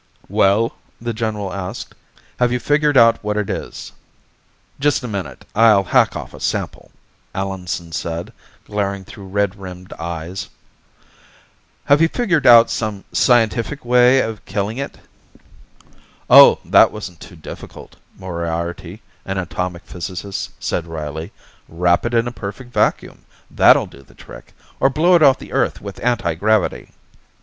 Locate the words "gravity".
26.33-26.89